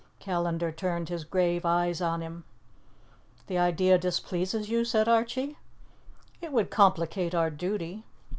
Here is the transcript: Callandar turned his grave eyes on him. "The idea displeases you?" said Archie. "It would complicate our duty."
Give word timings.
Callandar 0.19 0.71
turned 0.71 1.09
his 1.09 1.23
grave 1.23 1.63
eyes 1.63 2.01
on 2.01 2.21
him. 2.21 2.43
"The 3.45 3.59
idea 3.59 3.99
displeases 3.99 4.67
you?" 4.67 4.83
said 4.83 5.07
Archie. 5.07 5.59
"It 6.41 6.51
would 6.51 6.71
complicate 6.71 7.35
our 7.35 7.51
duty." 7.51 8.03